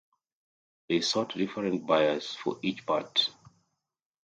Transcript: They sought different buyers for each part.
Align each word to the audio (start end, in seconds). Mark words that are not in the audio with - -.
They 0.89 1.01
sought 1.01 1.35
different 1.35 1.85
buyers 1.85 2.33
for 2.33 2.57
each 2.63 2.83
part. 2.87 3.29